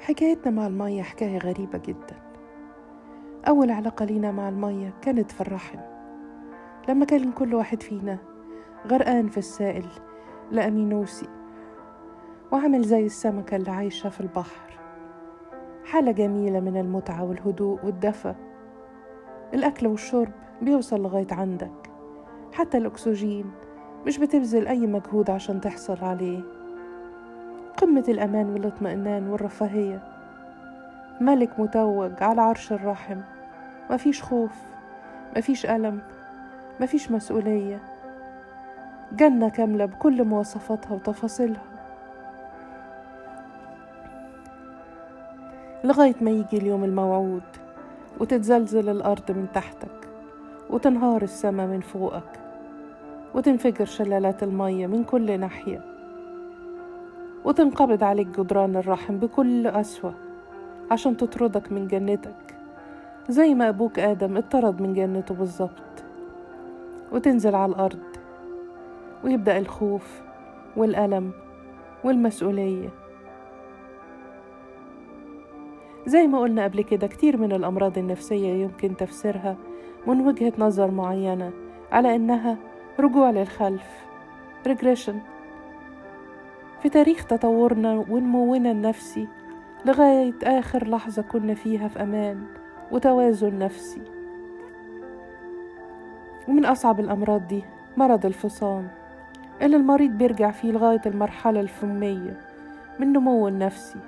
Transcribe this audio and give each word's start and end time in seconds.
حكايتنا 0.00 0.50
مع 0.50 0.66
المية 0.66 1.02
حكاية 1.02 1.38
غريبة 1.38 1.78
جدا. 1.78 2.16
أول 3.48 3.70
علاقة 3.70 4.04
لينا 4.04 4.32
مع 4.32 4.48
المية 4.48 4.94
كانت 5.02 5.30
في 5.30 5.40
الرحم. 5.40 5.78
لما 6.88 7.04
كان 7.04 7.32
كل 7.32 7.54
واحد 7.54 7.82
فينا 7.82 8.18
غرقان 8.86 9.28
في 9.28 9.38
السائل 9.38 9.86
لأمينوسي 10.50 11.28
وعامل 12.52 12.82
زي 12.82 13.06
السمكة 13.06 13.56
اللي 13.56 13.70
عايشة 13.70 14.08
في 14.08 14.20
البحر. 14.20 14.78
حالة 15.84 16.12
جميلة 16.12 16.60
من 16.60 16.76
المتعة 16.76 17.24
والهدوء 17.24 17.84
والدفى 17.84 18.34
الأكل 19.54 19.86
والشرب 19.86 20.32
بيوصل 20.62 21.02
لغاية 21.02 21.26
عندك. 21.32 21.90
حتى 22.52 22.78
الأكسجين 22.78 23.50
مش 24.06 24.18
بتبذل 24.18 24.68
أي 24.68 24.86
مجهود 24.86 25.30
عشان 25.30 25.60
تحصل 25.60 26.04
عليه. 26.04 26.59
قمة 27.76 28.04
الأمان 28.08 28.46
والاطمئنان 28.46 29.28
والرفاهية. 29.28 29.98
ملك 31.20 31.60
متوج 31.60 32.22
على 32.22 32.40
عرش 32.40 32.72
الرحم. 32.72 33.20
مفيش 33.90 34.22
خوف 34.22 34.52
مفيش 35.36 35.66
ألم 35.66 36.00
مفيش 36.80 37.10
مسؤولية. 37.10 37.82
جنة 39.12 39.48
كاملة 39.48 39.84
بكل 39.84 40.24
مواصفاتها 40.24 40.92
وتفاصيلها. 40.92 41.62
لغاية 45.84 46.14
ما 46.20 46.30
يجي 46.30 46.56
اليوم 46.56 46.84
الموعود 46.84 47.42
وتتزلزل 48.20 48.88
الأرض 48.88 49.30
من 49.30 49.46
تحتك 49.54 50.08
وتنهار 50.70 51.22
السما 51.22 51.66
من 51.66 51.80
فوقك 51.80 52.40
وتنفجر 53.34 53.84
شلالات 53.84 54.42
المية 54.42 54.86
من 54.86 55.04
كل 55.04 55.40
ناحية. 55.40 55.89
وتنقبض 57.44 58.04
عليك 58.04 58.26
جدران 58.40 58.76
الرحم 58.76 59.16
بكل 59.16 59.68
قسوة 59.68 60.14
عشان 60.90 61.16
تطردك 61.16 61.72
من 61.72 61.86
جنتك 61.86 62.56
زي 63.28 63.54
ما 63.54 63.68
أبوك 63.68 63.98
آدم 63.98 64.36
اطرد 64.36 64.82
من 64.82 64.94
جنته 64.94 65.34
بالظبط 65.34 66.04
وتنزل 67.12 67.54
على 67.54 67.72
الأرض 67.72 68.02
ويبدأ 69.24 69.58
الخوف 69.58 70.22
والألم 70.76 71.32
والمسؤولية. 72.04 72.88
زي 76.06 76.26
ما 76.26 76.40
قلنا 76.40 76.64
قبل 76.64 76.82
كده 76.82 77.06
كتير 77.06 77.36
من 77.36 77.52
الأمراض 77.52 77.98
النفسية 77.98 78.62
يمكن 78.62 78.96
تفسيرها 78.96 79.56
من 80.06 80.20
وجهة 80.20 80.52
نظر 80.58 80.90
معينة 80.90 81.52
على 81.92 82.16
إنها 82.16 82.56
رجوع 83.00 83.30
للخلف 83.30 84.06
regression. 84.68 85.39
في 86.82 86.88
تاريخ 86.88 87.24
تطورنا 87.26 88.04
ونمونا 88.08 88.70
النفسي 88.70 89.28
لغاية 89.86 90.34
آخر 90.42 90.88
لحظة 90.88 91.22
كنا 91.22 91.54
فيها 91.54 91.88
في 91.88 92.02
أمان 92.02 92.42
وتوازن 92.92 93.58
نفسي. 93.58 94.02
ومن 96.48 96.64
أصعب 96.66 97.00
الأمراض 97.00 97.46
دي 97.48 97.64
مرض 97.96 98.26
الفصام 98.26 98.88
اللي 99.62 99.76
المريض 99.76 100.10
بيرجع 100.10 100.50
فيه 100.50 100.72
لغاية 100.72 101.00
المرحلة 101.06 101.60
الفمية 101.60 102.40
من 102.98 103.12
نمو 103.12 103.48
النفسي 103.48 103.98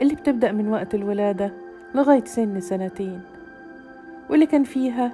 اللي 0.00 0.14
بتبدأ 0.14 0.52
من 0.52 0.68
وقت 0.68 0.94
الولادة 0.94 1.50
لغاية 1.94 2.24
سن 2.24 2.60
سنتين 2.60 3.20
واللي 4.30 4.46
كان 4.46 4.64
فيها 4.64 5.12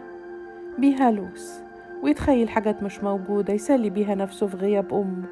بيهلوس 0.78 1.58
ويتخيل 2.02 2.48
حاجات 2.48 2.82
مش 2.82 3.04
موجودة 3.04 3.52
يسلي 3.54 3.90
بيها 3.90 4.14
نفسه 4.14 4.46
في 4.46 4.56
غياب 4.56 4.94
أمه. 4.94 5.26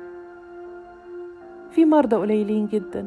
في 1.70 1.84
مرضى 1.84 2.16
قليلين 2.16 2.66
جدا 2.66 3.06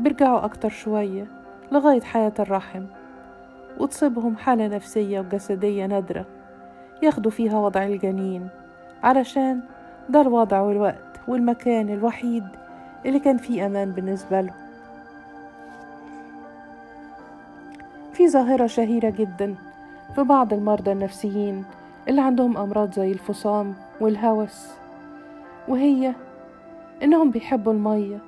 بيرجعوا 0.00 0.44
أكتر 0.44 0.68
شوية 0.68 1.26
لغاية 1.72 2.00
حياة 2.00 2.32
الرحم 2.38 2.84
وتصيبهم 3.78 4.36
حالة 4.36 4.66
نفسية 4.66 5.20
وجسدية 5.20 5.86
نادرة 5.86 6.26
ياخدوا 7.02 7.30
فيها 7.30 7.58
وضع 7.58 7.86
الجنين 7.86 8.48
علشان 9.02 9.60
ده 10.08 10.20
الوضع 10.20 10.60
والوقت 10.60 11.20
والمكان 11.28 11.88
الوحيد 11.88 12.44
اللي 13.06 13.18
كان 13.18 13.36
فيه 13.36 13.66
أمان 13.66 13.90
بالنسبة 13.92 14.40
له. 14.40 14.52
في 18.12 18.28
ظاهرة 18.28 18.66
شهيرة 18.66 19.10
جدا 19.10 19.54
في 20.14 20.22
بعض 20.22 20.52
المرضى 20.52 20.92
النفسيين 20.92 21.64
اللي 22.08 22.20
عندهم 22.20 22.56
أمراض 22.56 22.92
زي 22.92 23.12
الفصام 23.12 23.74
والهوس 24.00 24.68
وهي 25.68 26.14
إنهم 27.02 27.30
بيحبوا 27.30 27.72
المية 27.72 28.18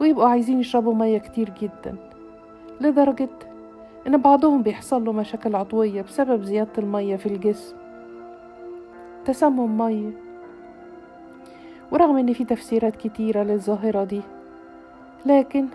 ويبقوا 0.00 0.28
عايزين 0.28 0.60
يشربوا 0.60 0.94
مية 0.94 1.18
كتير 1.18 1.50
جدا 1.62 1.96
لدرجة 2.80 3.28
إن 4.06 4.16
بعضهم 4.16 4.62
بيحصل 4.62 5.04
له 5.04 5.12
مشاكل 5.12 5.56
عضوية 5.56 6.02
بسبب 6.02 6.42
زيادة 6.42 6.70
المية 6.78 7.16
في 7.16 7.26
الجسم. 7.26 7.76
تسمم 9.24 9.78
مية 9.78 10.10
ورغم 11.92 12.16
إن 12.16 12.32
في 12.32 12.44
تفسيرات 12.44 12.96
كتيرة 12.96 13.42
للظاهرة 13.42 14.04
دي 14.04 14.20
لكن 15.26 15.66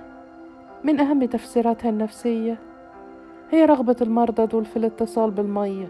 من 0.84 1.00
أهم 1.00 1.26
تفسيراتها 1.26 1.90
النفسية 1.90 2.58
هي 3.52 3.66
رغبة 3.66 3.96
المرضى 4.02 4.46
دول 4.46 4.66
في 4.66 4.78
الاتصال 4.78 5.32
بالمية 5.32 5.88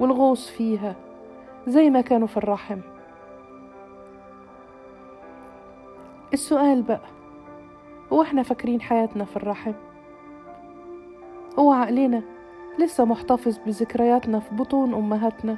والغوص 0.00 0.48
فيها 0.50 0.94
زي 1.66 1.90
ما 1.90 2.00
كانوا 2.00 2.26
في 2.26 2.36
الرحم. 2.36 2.78
السؤال 6.32 6.82
بقى 6.82 7.00
هو 8.12 8.22
إحنا 8.22 8.42
فاكرين 8.42 8.80
حياتنا 8.80 9.24
في 9.24 9.36
الرحم؟ 9.36 9.72
هو 11.58 11.72
عقلنا 11.72 12.22
لسه 12.78 13.04
محتفظ 13.04 13.58
بذكرياتنا 13.66 14.40
في 14.40 14.54
بطون 14.54 14.94
أمهاتنا؟ 14.94 15.56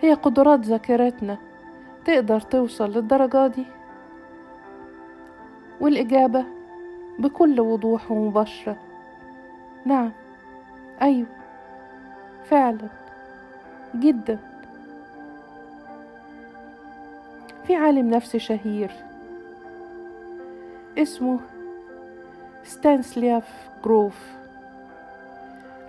هي 0.00 0.14
قدرات 0.14 0.60
ذاكرتنا 0.60 1.38
تقدر 2.04 2.40
توصل 2.40 2.90
للدرجة 2.90 3.46
دي؟ 3.46 3.64
والإجابة 5.80 6.44
بكل 7.18 7.60
وضوح 7.60 8.10
ومباشرة 8.12 8.76
نعم. 9.86 10.12
أيوة 11.02 11.26
فعلا 12.44 12.88
جدا. 13.94 14.38
في 17.66 17.74
عالم 17.74 18.10
نفسي 18.10 18.38
شهير 18.38 18.90
اسمه 20.98 21.40
ستانسلياف 22.64 23.68
جروف. 23.84 24.32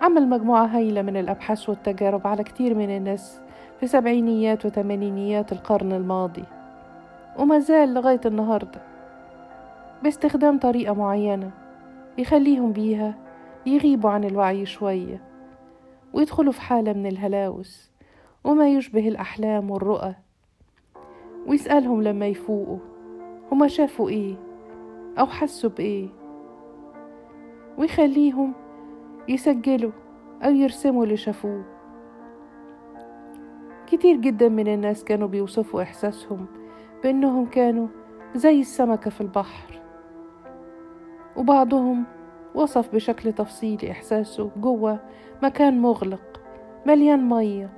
عمل 0.02 0.28
مجموعة 0.28 0.66
هايلة 0.66 1.02
من 1.02 1.16
الأبحاث 1.16 1.68
والتجارب 1.68 2.26
على 2.26 2.44
كتير 2.44 2.74
من 2.74 2.96
الناس 2.96 3.40
في 3.80 3.86
سبعينيات 3.86 4.66
وثمانينيات 4.66 5.52
القرن 5.52 5.92
الماضي 5.92 6.44
وما 7.38 7.58
زال 7.58 7.94
لغاية 7.94 8.20
النهاردة 8.26 8.80
باستخدام 10.02 10.58
طريقة 10.58 10.94
معينة 10.94 11.50
يخليهم 12.18 12.72
بيها 12.72 13.14
يغيبوا 13.66 14.10
عن 14.10 14.24
الوعي 14.24 14.66
شوية 14.66 15.22
ويدخلوا 16.12 16.52
في 16.52 16.60
حالة 16.60 16.92
من 16.92 17.06
الهلاوس 17.06 17.90
وما 18.44 18.68
يشبه 18.68 19.08
الأحلام 19.08 19.70
والرؤى. 19.70 20.14
ويسألهم 21.46 22.02
لما 22.02 22.26
يفوقوا 22.26 22.78
هما 23.52 23.68
شافوا 23.68 24.08
إيه؟ 24.08 24.36
أو 25.18 25.26
حسوا 25.26 25.70
بإيه؟ 25.70 26.08
ويخليهم 27.78 28.52
يسجلوا 29.28 29.92
أو 30.42 30.50
يرسموا 30.50 31.04
اللي 31.04 31.16
شافوه. 31.16 31.64
كتير 33.86 34.16
جدا 34.16 34.48
من 34.48 34.68
الناس 34.68 35.04
كانوا 35.04 35.28
بيوصفوا 35.28 35.82
إحساسهم 35.82 36.46
بأنهم 37.02 37.46
كانوا 37.46 37.86
زي 38.34 38.60
السمكة 38.60 39.10
في 39.10 39.20
البحر. 39.20 39.80
وبعضهم 41.36 42.04
وصف 42.54 42.94
بشكل 42.94 43.32
تفصيلي 43.32 43.90
إحساسه 43.90 44.50
جوه 44.56 44.98
مكان 45.42 45.80
مغلق 45.80 46.40
مليان 46.86 47.28
مية. 47.28 47.70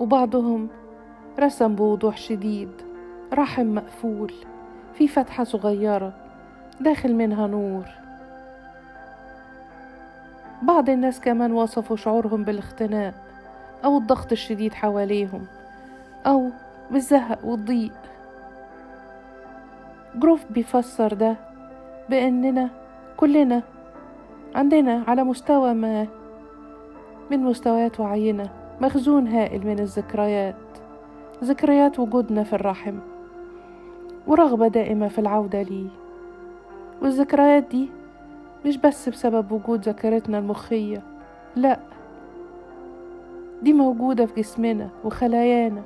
وبعضهم 0.00 0.68
رسم 1.40 1.74
بوضوح 1.74 2.16
شديد 2.16 2.70
رحم 3.32 3.74
مقفول 3.74 4.32
في 4.94 5.08
فتحة 5.08 5.44
صغيرة 5.44 6.12
داخل 6.80 7.14
منها 7.14 7.46
نور. 7.46 7.84
بعض 10.62 10.90
الناس 10.90 11.20
كمان 11.20 11.52
وصفوا 11.52 11.96
شعورهم 11.96 12.44
بالاختناق 12.44 13.14
أو 13.84 13.98
الضغط 13.98 14.32
الشديد 14.32 14.74
حواليهم 14.74 15.46
أو 16.26 16.50
بالزهق 16.90 17.44
والضيق. 17.44 18.13
جروف 20.16 20.44
بيفسر 20.50 21.12
ده 21.14 21.36
بأننا 22.10 22.70
كلنا 23.16 23.62
عندنا 24.54 25.04
على 25.08 25.24
مستوى 25.24 25.74
ما 25.74 26.06
من 27.30 27.38
مستويات 27.38 28.00
وعينا 28.00 28.48
مخزون 28.80 29.28
هائل 29.28 29.66
من 29.66 29.78
الذكريات 29.78 30.54
ذكريات 31.44 31.98
وجودنا 31.98 32.42
في 32.42 32.52
الرحم 32.52 32.94
ورغبة 34.26 34.68
دائمة 34.68 35.08
في 35.08 35.18
العودة 35.18 35.62
ليه. 35.62 35.88
والذكريات 37.02 37.64
دي 37.70 37.88
مش 38.66 38.76
بس 38.76 39.08
بسبب 39.08 39.52
وجود 39.52 39.80
ذاكرتنا 39.84 40.38
المخية 40.38 41.02
لأ 41.56 41.78
دي 43.62 43.72
موجودة 43.72 44.26
في 44.26 44.40
جسمنا 44.40 44.88
وخلايانا 45.04 45.82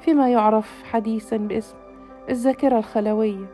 فيما 0.00 0.28
يعرف 0.28 0.82
حديثا 0.84 1.36
باسم 1.36 1.76
الذاكرة 2.30 2.78
الخلوية 2.78 3.46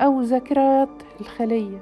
أو 0.00 0.20
ذاكرات 0.20 0.88
الخلية. 1.20 1.78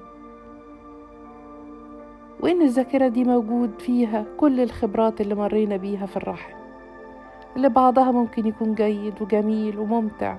وإن 2.40 2.62
الذاكرة 2.62 3.08
دي 3.08 3.24
موجود 3.24 3.70
فيها 3.78 4.24
كل 4.36 4.60
الخبرات 4.60 5.20
اللي 5.20 5.34
مرينا 5.34 5.76
بيها 5.76 6.06
في 6.06 6.16
الرحم 6.16 6.54
اللي 7.56 7.68
بعضها 7.68 8.10
ممكن 8.10 8.46
يكون 8.46 8.74
جيد 8.74 9.22
وجميل 9.22 9.78
وممتع 9.78 10.36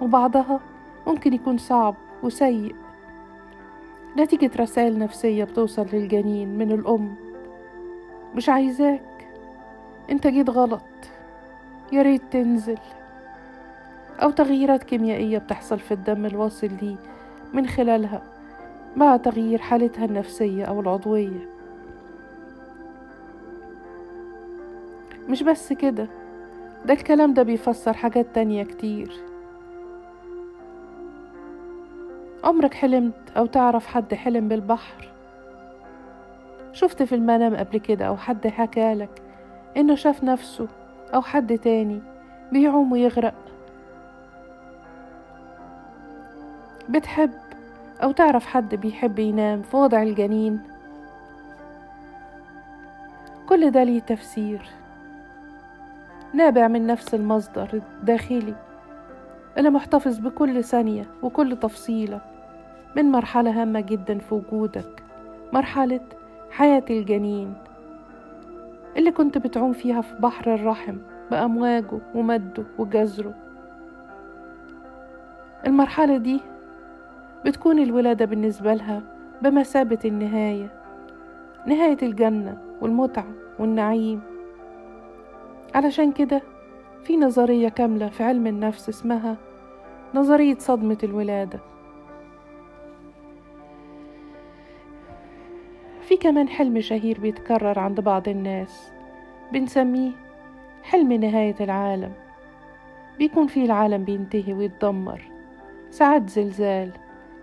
وبعضها 0.00 0.60
ممكن 1.06 1.32
يكون 1.32 1.58
صعب 1.58 1.94
وسيء. 2.22 2.74
نتيجة 4.18 4.50
رسائل 4.56 4.98
نفسية 4.98 5.44
بتوصل 5.44 5.86
للجنين 5.92 6.58
من 6.58 6.72
الأم. 6.72 7.14
مش 8.34 8.48
عايزاك. 8.48 9.28
أنت 10.10 10.26
جيت 10.26 10.50
غلط. 10.50 10.82
يا 11.92 12.02
ريت 12.02 12.22
تنزل. 12.30 12.78
أو 14.22 14.30
تغييرات 14.30 14.82
كيميائية 14.84 15.38
بتحصل 15.38 15.78
في 15.78 15.94
الدم 15.94 16.26
الواصل 16.26 16.70
ليه 16.82 16.96
من 17.52 17.66
خلالها 17.66 18.22
مع 18.96 19.16
تغيير 19.16 19.58
حالتها 19.58 20.04
النفسية 20.04 20.64
أو 20.64 20.80
العضوية. 20.80 21.48
مش 25.28 25.42
بس 25.42 25.72
كده 25.72 26.06
ده 26.86 26.94
الكلام 26.94 27.34
ده 27.34 27.42
بيفسر 27.42 27.92
حاجات 27.92 28.26
تانية 28.34 28.64
كتير. 28.64 29.12
عمرك 32.44 32.74
حلمت 32.74 33.14
أو 33.36 33.46
تعرف 33.46 33.86
حد 33.86 34.14
حلم 34.14 34.48
بالبحر؟ 34.48 35.08
شفت 36.72 37.02
في 37.02 37.14
المنام 37.14 37.56
قبل 37.56 37.78
كده 37.78 38.04
أو 38.04 38.16
حد 38.16 38.46
حكالك 38.46 39.22
إنه 39.76 39.94
شاف 39.94 40.24
نفسه 40.24 40.68
أو 41.14 41.22
حد 41.22 41.58
تاني 41.58 42.00
بيعوم 42.52 42.92
ويغرق 42.92 43.34
بتحب 46.88 47.30
أو 48.02 48.12
تعرف 48.12 48.46
حد 48.46 48.74
بيحب 48.74 49.18
ينام 49.18 49.62
في 49.62 49.76
وضع 49.76 50.02
الجنين. 50.02 50.60
كل 53.48 53.70
ده 53.70 53.82
ليه 53.84 54.00
تفسير. 54.00 54.62
نابع 56.34 56.68
من 56.68 56.86
نفس 56.86 57.14
المصدر 57.14 57.68
الداخلي 58.00 58.54
اللي 59.58 59.70
محتفظ 59.70 60.18
بكل 60.18 60.64
ثانية 60.64 61.06
وكل 61.22 61.56
تفصيلة 61.56 62.20
من 62.96 63.04
مرحلة 63.04 63.62
هامة 63.62 63.80
جدا 63.80 64.18
في 64.18 64.34
وجودك 64.34 65.02
مرحلة 65.52 66.00
حياة 66.50 66.82
الجنين 66.90 67.54
اللي 68.96 69.10
كنت 69.12 69.38
بتعوم 69.38 69.72
فيها 69.72 70.00
في 70.00 70.14
بحر 70.14 70.54
الرحم 70.54 70.96
بأمواجه 71.30 71.98
ومده 72.14 72.64
وجزره 72.78 73.34
المرحلة 75.66 76.16
دي 76.16 76.40
بتكون 77.44 77.78
الولادة 77.78 78.24
بالنسبة 78.24 78.74
لها 78.74 79.02
بمثابة 79.42 79.98
النهاية 80.04 80.70
نهاية 81.66 81.96
الجنة 82.02 82.58
والمتعة 82.80 83.26
والنعيم. 83.58 84.20
علشان 85.74 86.12
كده 86.12 86.42
في 87.04 87.16
نظرية 87.16 87.68
كاملة 87.68 88.08
في 88.08 88.22
علم 88.24 88.46
النفس 88.46 88.88
اسمها 88.88 89.36
نظرية 90.14 90.58
صدمة 90.58 90.98
الولادة. 91.02 91.60
في 96.00 96.16
كمان 96.16 96.48
حلم 96.48 96.80
شهير 96.80 97.20
بيتكرر 97.20 97.78
عند 97.78 98.00
بعض 98.00 98.28
الناس 98.28 98.92
بنسميه 99.52 100.10
حلم 100.82 101.12
نهاية 101.12 101.56
العالم. 101.60 102.12
بيكون 103.18 103.46
فيه 103.46 103.64
العالم 103.64 104.04
بينتهي 104.04 104.52
ويتدمر 104.52 105.22
ساعات 105.90 106.30
زلزال 106.30 106.92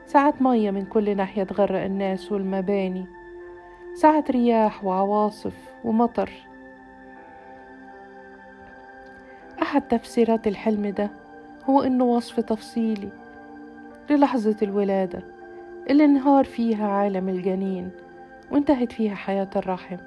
ساعات 0.06 0.42
مية 0.42 0.72
من 0.72 0.86
كل 0.86 1.18
ناحية 1.18 1.44
تغرق 1.44 1.82
الناس 1.84 2.32
والمباني. 2.32 3.06
ساعات 3.94 4.32
رياح 4.32 4.86
وعواصف 4.86 5.54
ومطر. 5.84 6.30
أحد 9.62 9.82
تفسيرات 9.82 10.48
الحلم 10.48 10.88
ده 10.88 11.10
هو 11.70 11.82
إنه 11.82 12.04
وصف 12.04 12.40
تفصيلي 12.40 13.10
للحظة 14.10 14.56
الولادة 14.62 15.24
اللي 15.90 16.06
انهار 16.06 16.44
فيها 16.44 16.88
عالم 16.88 17.30
الجنين 17.30 17.92
وانتهت 18.52 18.92
فيها 18.92 19.16
حياة 19.16 19.50
الرحم. 19.56 19.98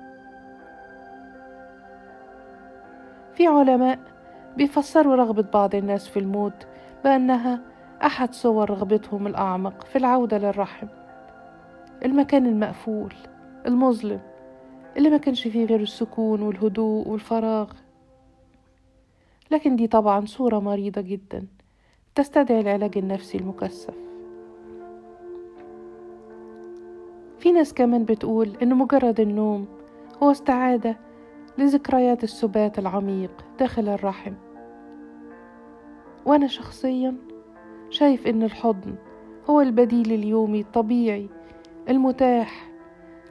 في 3.35 3.47
علماء 3.47 3.99
بيفسروا 4.57 5.17
رغبة 5.17 5.45
بعض 5.55 5.75
الناس 5.75 6.09
في 6.09 6.19
الموت 6.19 6.67
بأنها 7.05 7.61
أحد 8.05 8.35
صور 8.35 8.71
رغبتهم 8.71 9.27
الأعمق 9.27 9.85
في 9.85 9.99
العودة 9.99 10.39
للرحم. 10.39 10.87
المكان 12.05 12.47
المقفول 12.47 13.15
المظلم 13.67 14.21
اللي 14.97 15.11
ما 15.11 15.17
كانش 15.17 15.49
فيه 15.49 15.65
غير 15.67 15.81
السكون 15.81 16.43
والهدوء 16.43 17.09
والفراغ. 17.09 17.73
لكن 19.51 19.77
دي 19.77 19.87
طبعا 19.87 20.27
صورة 20.27 20.59
مريضة 20.59 21.01
جدا 21.01 21.47
تستدعي 22.15 22.61
العلاج 22.61 22.99
النفسي 22.99 23.39
المكثف. 23.39 23.95
في 27.39 27.53
ناس 27.53 27.75
كمان 27.75 28.05
بتقول 28.05 28.57
إن 28.63 28.75
مجرد 28.75 29.21
النوم 29.21 29.67
هو 30.23 30.31
استعادة 30.31 30.97
لذكريات 31.59 32.25
السبات 32.25 32.79
العميق 32.79 33.31
داخل 33.59 33.89
الرحم. 33.89 34.33
وأنا 36.27 36.47
شخصيا 36.47 37.17
شايف 37.91 38.27
إن 38.27 38.43
الحضن 38.43 38.95
هو 39.51 39.61
البديل 39.61 40.13
اليومي 40.13 40.61
الطبيعي 40.61 41.29
المتاح 41.89 42.69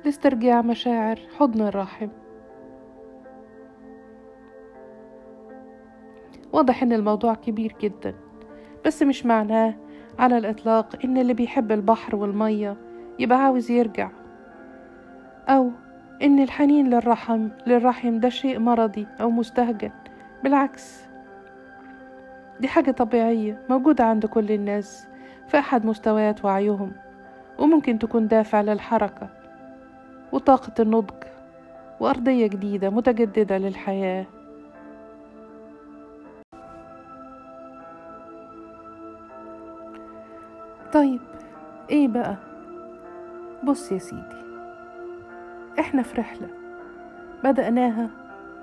لاسترجاع 0.05 0.61
مشاعر 0.61 1.19
حضن 1.37 1.61
الرحم. 1.61 2.07
واضح 6.53 6.83
إن 6.83 6.93
الموضوع 6.93 7.33
كبير 7.33 7.75
جدا 7.81 8.13
بس 8.85 9.03
مش 9.03 9.25
معناه 9.25 9.75
على 10.19 10.37
الإطلاق 10.37 10.95
إن 11.05 11.17
اللي 11.17 11.33
بيحب 11.33 11.71
البحر 11.71 12.15
والمية 12.15 12.77
يبقى 13.19 13.37
عاوز 13.43 13.71
يرجع 13.71 14.09
أو 15.49 15.71
إن 16.21 16.39
الحنين 16.39 16.89
للرحم 16.89 17.49
للرحم 17.67 18.19
ده 18.19 18.29
شيء 18.29 18.59
مرضي 18.59 19.07
أو 19.21 19.29
مستهجن 19.29 19.91
بالعكس. 20.43 21.06
دي 22.59 22.67
حاجة 22.67 22.91
طبيعية 22.91 23.61
موجودة 23.69 24.03
عند 24.03 24.25
كل 24.25 24.51
الناس 24.51 25.07
في 25.47 25.59
أحد 25.59 25.85
مستويات 25.85 26.45
وعيهم 26.45 26.91
وممكن 27.59 27.99
تكون 27.99 28.27
دافع 28.27 28.61
للحركة 28.61 29.29
وطاقة 30.31 30.73
النضج 30.79 31.23
وأرضية 31.99 32.47
جديدة 32.47 32.89
متجددة 32.89 33.57
للحياة. 33.57 34.25
طيب 40.93 41.21
إيه 41.89 42.07
بقى؟ 42.07 42.35
بص 43.63 43.91
يا 43.91 43.97
سيدي 43.97 44.37
إحنا 45.79 46.01
في 46.03 46.21
رحلة 46.21 46.47
بدأناها 47.43 48.09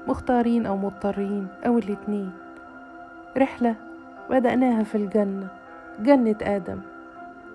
مختارين 0.08 0.66
أو 0.66 0.76
مضطرين 0.76 1.48
أو 1.66 1.78
الاتنين. 1.78 2.32
رحلة 3.36 3.74
بدأناها 4.30 4.82
في 4.82 4.94
الجنة 4.94 5.48
جنة 6.00 6.36
آدم 6.42 6.80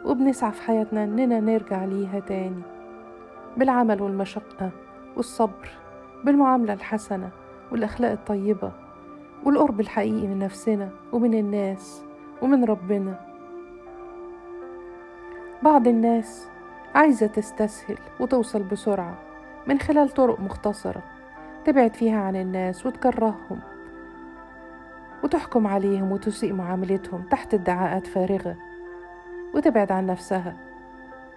وبنسعى 0.05 0.51
في 0.51 0.61
حياتنا 0.61 1.03
إننا 1.03 1.39
نرجع 1.39 1.85
ليها 1.85 2.19
تاني 2.19 2.61
بالعمل 3.57 4.01
والمشقة 4.01 4.69
والصبر 5.17 5.69
بالمعاملة 6.23 6.73
الحسنة 6.73 7.29
والأخلاق 7.71 8.11
الطيبة 8.11 8.71
والقرب 9.45 9.79
الحقيقي 9.79 10.27
من 10.27 10.39
نفسنا 10.39 10.89
ومن 11.11 11.33
الناس 11.33 12.03
ومن 12.41 12.63
ربنا. 12.63 13.19
بعض 15.63 15.88
الناس 15.88 16.47
عايزة 16.95 17.27
تستسهل 17.27 17.97
وتوصل 18.19 18.63
بسرعة 18.63 19.17
من 19.67 19.79
خلال 19.79 20.09
طرق 20.09 20.39
مختصرة 20.39 21.03
تبعد 21.65 21.93
فيها 21.93 22.19
عن 22.19 22.35
الناس 22.35 22.85
وتكرههم. 22.85 23.59
وتحكم 25.23 25.67
عليهم 25.67 26.11
وتسيء 26.11 26.53
معاملتهم 26.53 27.21
تحت 27.31 27.53
ادعاءات 27.53 28.07
فارغة. 28.07 28.55
وتبعد 29.53 29.91
عن 29.91 30.05
نفسها. 30.05 30.53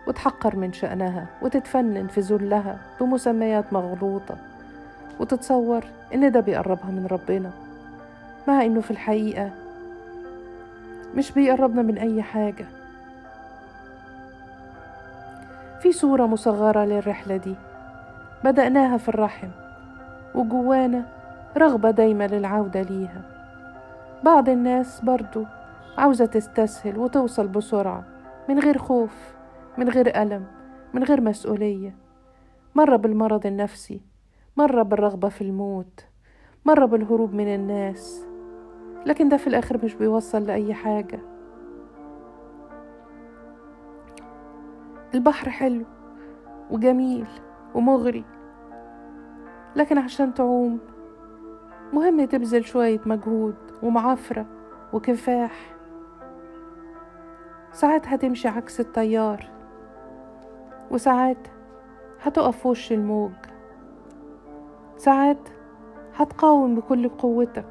وتحقر 0.06 0.56
من 0.56 0.72
شأنها. 0.72 1.26
وتتفنن 1.42 2.06
في 2.06 2.20
ذلها 2.20 2.78
بمسميات 3.00 3.72
مغلوطة. 3.72 4.36
وتتصور 5.20 5.84
إن 6.14 6.32
ده 6.32 6.40
بيقربها 6.40 6.90
من 6.90 7.06
ربنا. 7.10 7.50
مع 8.48 8.64
إنه 8.64 8.80
في 8.80 8.90
الحقيقة 8.90 9.50
مش 11.16 11.32
بيقربنا 11.32 11.82
من 11.82 11.98
أي 11.98 12.22
حاجة. 12.22 12.66
في 15.82 15.92
صورة 15.92 16.26
مصغرة 16.26 16.84
للرحلة 16.84 17.36
دي. 17.36 17.54
بدأناها 18.44 18.96
في 18.96 19.08
الرحم. 19.08 19.48
وجوانا 20.34 21.02
رغبة 21.56 21.90
دايمة 21.90 22.26
للعودة 22.26 22.82
ليها. 22.82 23.31
بعض 24.24 24.48
الناس 24.48 25.00
برضو 25.00 25.44
عاوزة 25.98 26.26
تستسهل 26.26 26.98
وتوصل 26.98 27.48
بسرعة 27.48 28.04
من 28.48 28.58
غير 28.58 28.78
خوف 28.78 29.34
من 29.78 29.88
غير 29.88 30.22
ألم 30.22 30.46
من 30.94 31.04
غير 31.04 31.20
مسؤولية. 31.20 31.96
مرة 32.74 32.96
بالمرض 32.96 33.46
النفسي 33.46 34.00
مرة 34.56 34.82
بالرغبة 34.82 35.28
في 35.28 35.40
الموت 35.42 36.06
مرة 36.64 36.84
بالهروب 36.84 37.34
من 37.34 37.54
الناس. 37.54 38.26
لكن 39.06 39.28
ده 39.28 39.36
في 39.36 39.46
الآخر 39.46 39.84
مش 39.84 39.94
بيوصل 39.94 40.46
لأي 40.46 40.74
حاجة. 40.74 41.20
البحر 45.14 45.50
حلو 45.50 45.84
وجميل 46.70 47.26
ومغري 47.74 48.24
لكن 49.76 49.98
عشان 49.98 50.34
تعوم 50.34 50.78
مهم 51.92 52.24
تبذل 52.24 52.64
شوية 52.64 53.00
مجهود 53.06 53.56
ومعافرة 53.82 54.46
وكفاح. 54.92 55.52
ساعات 57.72 58.08
هتمشي 58.08 58.48
عكس 58.48 58.80
التيار 58.80 59.50
وساعات 60.90 61.48
هتقف 62.22 62.58
في 62.58 62.68
وش 62.68 62.92
الموج. 62.92 63.32
ساعات 64.96 65.48
هتقاوم 66.16 66.74
بكل 66.74 67.08
قوتك. 67.08 67.64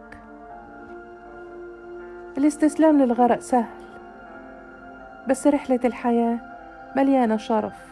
الاستسلام 2.37 3.01
للغرق 3.01 3.39
سهل 3.39 3.81
بس 5.29 5.47
رحلة 5.47 5.79
الحياة 5.85 6.39
مليانة 6.97 7.37
شرف. 7.37 7.91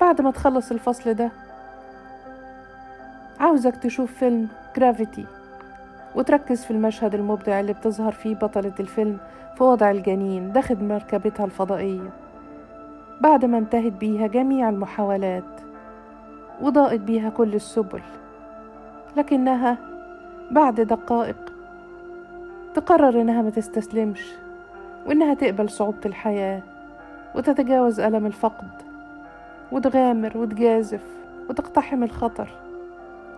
بعد 0.00 0.20
ما 0.20 0.30
تخلص 0.30 0.70
الفصل 0.70 1.14
ده 1.14 1.30
عاوزك 3.50 3.76
تشوف 3.76 4.12
فيلم 4.12 4.48
جرافيتي 4.76 5.26
وتركز 6.14 6.64
في 6.64 6.70
المشهد 6.70 7.14
المبدع 7.14 7.60
اللي 7.60 7.72
بتظهر 7.72 8.12
فيه 8.12 8.34
بطلة 8.34 8.72
الفيلم 8.80 9.18
في 9.56 9.64
وضع 9.64 9.90
الجنين 9.90 10.52
داخل 10.52 10.84
مركبتها 10.84 11.44
الفضائية. 11.44 12.10
بعد 13.20 13.44
ما 13.44 13.58
انتهت 13.58 13.92
بيها 13.92 14.26
جميع 14.26 14.68
المحاولات 14.68 15.60
وضاقت 16.60 17.00
بيها 17.00 17.30
كل 17.30 17.54
السبل 17.54 18.02
لكنها 19.16 19.76
بعد 20.50 20.80
دقائق 20.80 21.52
تقرر 22.74 23.20
إنها 23.20 23.42
ما 23.42 23.50
تستسلمش 23.50 24.32
وإنها 25.06 25.34
تقبل 25.34 25.70
صعوبة 25.70 26.00
الحياة 26.06 26.62
وتتجاوز 27.34 28.00
ألم 28.00 28.26
الفقد 28.26 28.68
وتغامر 29.72 30.38
وتجازف 30.38 31.02
وتقتحم 31.48 32.02
الخطر. 32.02 32.69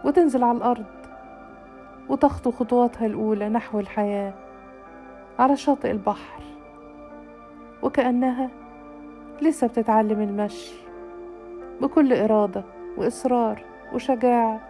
وتنزل 0.05 0.45
على 0.45 0.59
الأرض 0.59 0.85
وتخطو 2.09 2.51
خطواتها 2.51 3.07
الأولى 3.07 3.49
نحو 3.49 3.81
الحياة 3.81 4.33
على 5.39 5.57
شاطئ 5.57 5.91
البحر. 5.91 6.43
وكأنها 7.83 8.51
لسه 9.43 9.67
بتتعلم 9.67 10.21
المشي 10.21 10.75
بكل 11.81 12.13
إرادة 12.13 12.65
وإصرار 12.97 13.63
وشجاعة. 13.93 14.61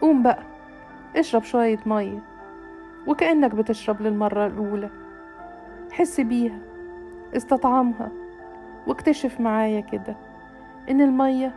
قوم 0.00 0.22
بقى 0.22 0.42
اشرب 1.16 1.42
شوية 1.42 1.78
مية 1.86 2.22
وكأنك 3.06 3.54
بتشرب 3.54 4.02
للمرة 4.02 4.46
الأولى. 4.46 4.90
حس 5.92 6.20
بيها 6.20 6.58
استطعمها 7.36 8.08
واكتشف 8.86 9.40
معايا 9.40 9.80
كده 9.80 10.16
إن 10.90 11.00
المية 11.00 11.54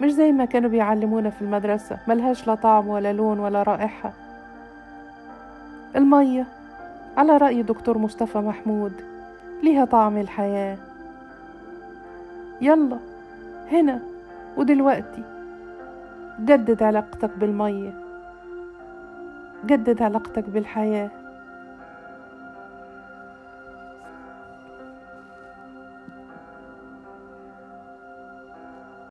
مش 0.00 0.12
زي 0.12 0.32
ما 0.32 0.44
كانوا 0.44 0.70
بيعلمونا 0.70 1.30
في 1.30 1.42
المدرسة 1.42 1.98
ملهاش 2.08 2.46
لا 2.46 2.54
طعم 2.54 2.88
ولا 2.88 3.12
لون 3.12 3.38
ولا 3.38 3.62
رائحة. 3.62 4.12
المية 5.96 6.46
على 7.16 7.36
رأي 7.36 7.62
دكتور 7.62 7.98
مصطفى 7.98 8.38
محمود 8.38 8.92
ليها 9.62 9.84
طعم 9.84 10.16
الحياة. 10.16 10.76
يلا 12.60 12.98
هنا 13.72 14.00
ودلوقتي. 14.56 15.22
جدد 16.40 16.82
علاقتك 16.82 17.30
بالمية. 17.36 17.90
جدد 19.66 20.02
علاقتك 20.02 20.48
بالحياة. 20.48 21.10